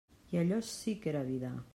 I 0.33 0.37
allò 0.39 0.59
sí 0.61 0.95
que 1.01 1.09
era 1.11 1.21
vida. 1.31 1.53